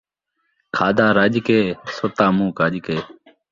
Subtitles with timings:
[0.75, 1.59] کھادا رڄ کے،
[1.95, 2.97] ستّا مون٘ہہ کڄ کے